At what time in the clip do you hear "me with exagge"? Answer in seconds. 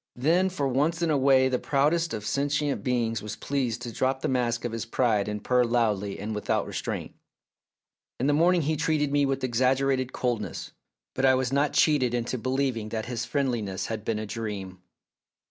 9.11-9.85